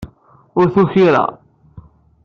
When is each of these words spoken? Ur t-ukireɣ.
Ur 0.59 0.67
t-ukireɣ. 0.73 1.29